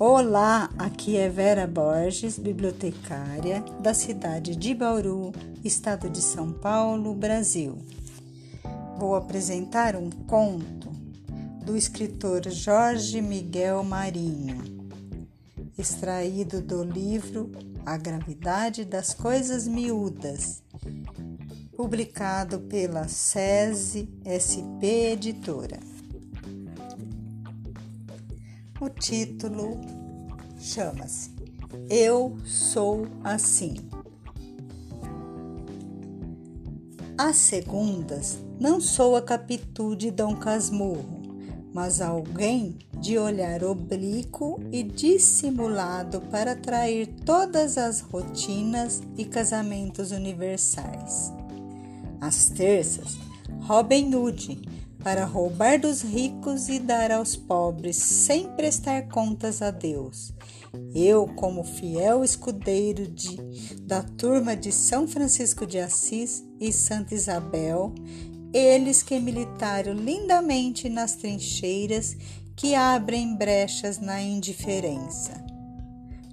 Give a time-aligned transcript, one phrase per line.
[0.00, 5.32] Olá, aqui é Vera Borges, bibliotecária da cidade de Bauru,
[5.64, 7.76] estado de São Paulo, Brasil.
[8.96, 10.88] Vou apresentar um conto
[11.64, 14.62] do escritor Jorge Miguel Marinho,
[15.76, 17.50] extraído do livro
[17.84, 20.62] A Gravidade das Coisas Miúdas,
[21.76, 25.97] publicado pela SESI SP Editora.
[28.80, 29.80] O título
[30.56, 31.32] chama-se
[31.90, 33.74] Eu Sou Assim.
[37.18, 41.22] Às segundas, não sou a Capitu de Dom Casmurro,
[41.74, 51.32] mas alguém de olhar oblíquo e dissimulado para atrair todas as rotinas e casamentos universais.
[52.20, 53.18] Às terças,
[53.62, 60.32] Robin Hood para roubar dos ricos e dar aos pobres sem prestar contas a Deus.
[60.94, 63.36] Eu, como fiel escudeiro de,
[63.82, 67.94] da turma de São Francisco de Assis e Santa Isabel,
[68.52, 72.16] eles que militaram lindamente nas trincheiras
[72.56, 75.32] que abrem brechas na indiferença.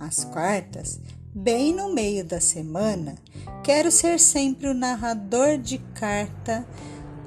[0.00, 1.00] Às quartas,
[1.34, 3.14] bem no meio da semana,
[3.62, 6.66] quero ser sempre o narrador de carta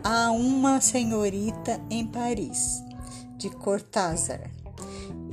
[0.04, 2.84] a uma senhorita em Paris,
[3.38, 4.50] de Cortázar,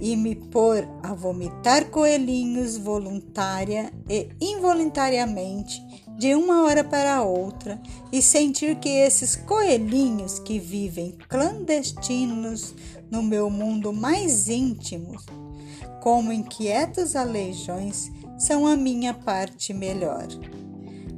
[0.00, 5.82] e me pôr a vomitar coelhinhos voluntária e involuntariamente
[6.16, 7.80] de uma hora para outra
[8.12, 12.74] e sentir que esses coelhinhos que vivem clandestinos
[13.10, 15.16] no meu mundo mais íntimo,
[16.00, 20.26] como inquietos aleijões, são a minha parte melhor.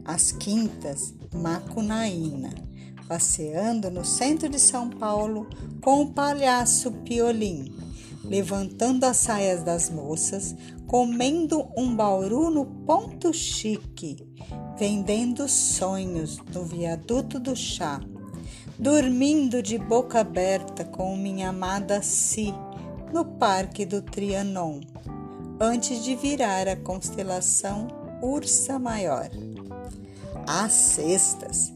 [0.04, 2.69] As quintas, macunaína
[3.10, 5.48] passeando no centro de São Paulo
[5.80, 7.74] com o palhaço Piolim,
[8.22, 10.54] levantando as saias das moças,
[10.86, 14.16] comendo um bauru no ponto chique,
[14.78, 18.00] vendendo sonhos no viaduto do chá,
[18.78, 22.54] dormindo de boca aberta com minha amada Si
[23.12, 24.82] no Parque do Trianon,
[25.58, 27.88] antes de virar a constelação
[28.22, 29.28] Ursa Maior.
[30.46, 31.72] Às sextas,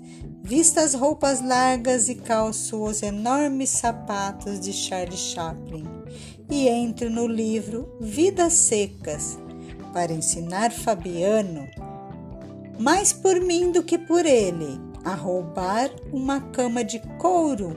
[0.47, 5.87] Vista as roupas largas e calço os enormes sapatos de Charlie Chaplin
[6.51, 9.39] e entro no livro Vidas Secas
[9.95, 11.67] para ensinar Fabiano,
[12.79, 17.75] mais por mim do que por ele, a roubar uma cama de couro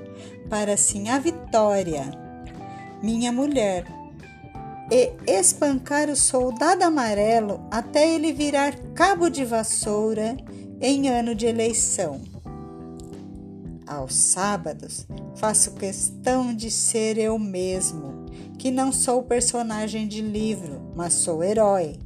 [0.49, 2.11] para assim a Vitória,
[3.01, 3.85] minha mulher,
[4.91, 10.35] e espancar o soldado amarelo até ele virar cabo de vassoura
[10.81, 12.35] em ano de eleição.
[13.87, 18.25] Aos sábados, faço questão de ser eu mesmo,
[18.59, 21.97] que não sou personagem de livro, mas sou herói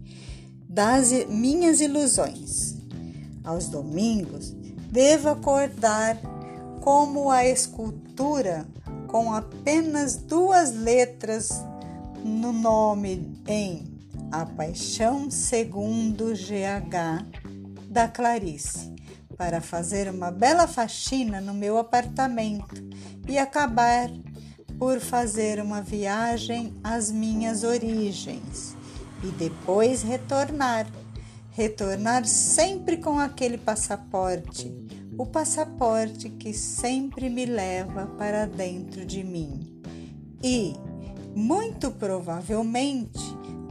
[0.70, 2.76] das minhas ilusões.
[3.44, 4.52] Aos domingos,
[4.92, 6.18] devo acordar
[6.82, 8.68] como a escultura
[9.08, 11.50] com apenas duas letras
[12.24, 14.00] no nome em
[14.32, 17.26] A Paixão Segundo GH
[17.90, 18.92] da Clarice
[19.42, 22.76] para fazer uma bela faxina no meu apartamento
[23.28, 24.08] e acabar
[24.78, 28.78] por fazer uma viagem às minhas origens
[29.24, 30.86] e depois retornar.
[31.50, 34.72] Retornar sempre com aquele passaporte,
[35.18, 39.82] o passaporte que sempre me leva para dentro de mim.
[40.44, 40.76] E,
[41.36, 43.20] muito provavelmente,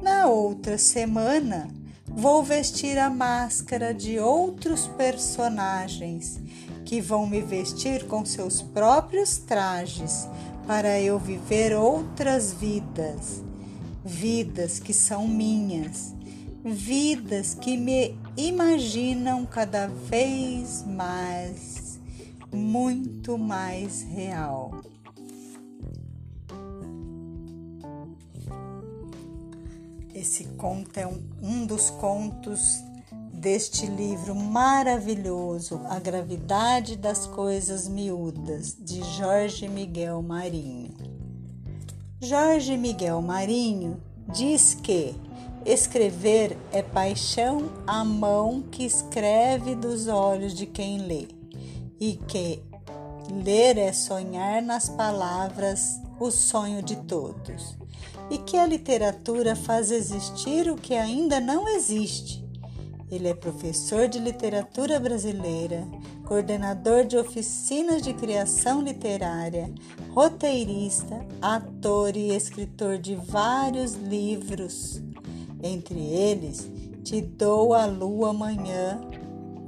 [0.02, 1.68] na outra semana,
[2.10, 6.40] vou vestir a máscara de outros personagens
[6.84, 10.28] que vão me vestir com seus próprios trajes
[10.66, 13.42] para eu viver outras vidas,
[14.04, 16.14] vidas que são minhas,
[16.64, 21.98] vidas que me imaginam cada vez mais,
[22.52, 24.82] muito mais real.
[30.20, 32.84] Esse conto é um, um dos contos
[33.32, 40.90] deste livro maravilhoso, A Gravidade das Coisas Miúdas, de Jorge Miguel Marinho.
[42.20, 45.14] Jorge Miguel Marinho diz que
[45.64, 51.28] escrever é paixão à mão que escreve dos olhos de quem lê,
[51.98, 52.62] e que
[53.42, 57.76] ler é sonhar nas palavras o sonho de todos.
[58.30, 62.44] E que a literatura faz existir o que ainda não existe.
[63.10, 65.84] Ele é professor de literatura brasileira,
[66.24, 69.68] coordenador de oficinas de criação literária,
[70.10, 75.02] roteirista, ator e escritor de vários livros.
[75.60, 76.70] Entre eles,
[77.02, 79.00] Te Dou a Lua Amanhã,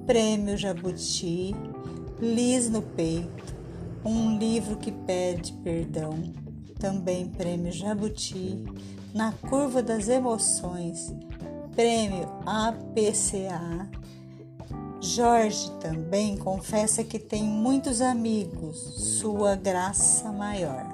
[0.06, 1.52] Prêmio Jabuti,
[2.20, 3.56] Lis no Peito,
[4.04, 6.32] um livro que pede perdão,
[6.82, 8.64] também Prêmio Jabuti,
[9.14, 11.14] Na Curva das Emoções,
[11.76, 13.88] Prêmio APCA.
[15.00, 18.76] Jorge também confessa que tem muitos amigos,
[19.20, 20.84] sua graça maior.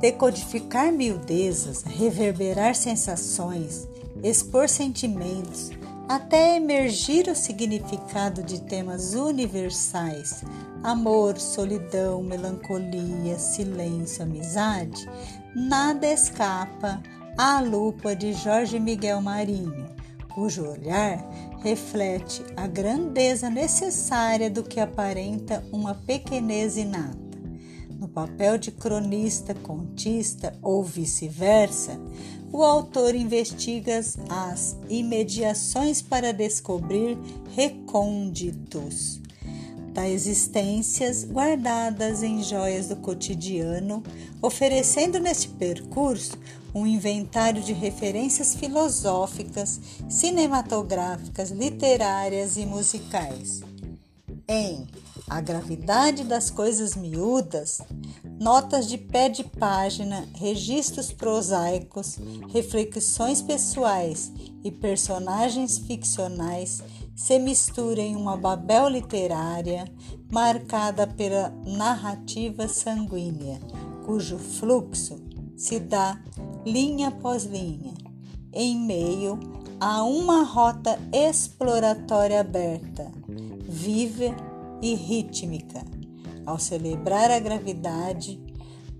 [0.00, 3.86] Decodificar miudezas, reverberar sensações,
[4.22, 5.68] expor sentimentos,
[6.08, 10.44] até emergir o significado de temas universais,
[10.82, 15.08] amor, solidão, melancolia, silêncio, amizade,
[15.54, 17.02] nada escapa
[17.38, 19.86] à lupa de Jorge Miguel Marinho,
[20.34, 21.18] cujo olhar
[21.62, 27.24] reflete a grandeza necessária do que aparenta uma pequenez inata.
[27.98, 31.98] No papel de cronista, contista ou vice-versa,
[32.54, 33.98] o autor investiga
[34.28, 37.18] as imediações para descobrir
[37.52, 39.20] recônditos
[39.92, 44.04] da existências guardadas em joias do cotidiano,
[44.40, 46.38] oferecendo neste percurso
[46.72, 53.62] um inventário de referências filosóficas, cinematográficas, literárias e musicais.
[54.46, 54.86] Em
[55.28, 57.80] A Gravidade das Coisas Miúdas,
[58.40, 62.18] notas de pé de página, registros prosaicos,
[62.52, 64.32] reflexões pessoais
[64.62, 66.82] e personagens ficcionais
[67.14, 69.84] se misturam em uma babel literária
[70.30, 73.60] marcada pela narrativa sanguínea,
[74.04, 75.22] cujo fluxo
[75.56, 76.20] se dá
[76.66, 77.94] linha após linha,
[78.52, 79.38] em meio
[79.80, 83.10] a uma rota exploratória aberta,
[83.68, 84.34] viva
[84.82, 85.93] e rítmica.
[86.46, 88.40] Ao celebrar a gravidade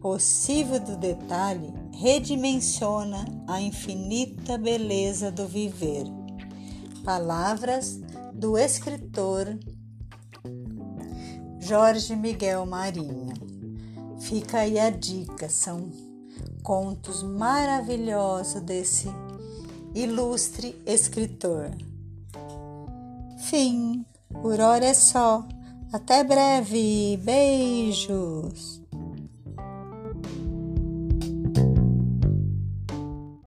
[0.01, 6.05] possível do detalhe, redimensiona a infinita beleza do viver.
[7.05, 8.01] Palavras
[8.33, 9.59] do escritor
[11.59, 13.33] Jorge Miguel Marinho.
[14.21, 15.91] Fica aí a dica, são
[16.63, 19.09] contos maravilhosos desse
[19.95, 21.71] ilustre escritor.
[23.39, 24.05] Fim,
[24.43, 25.47] por hora é só.
[25.95, 28.84] Até breve, beijos!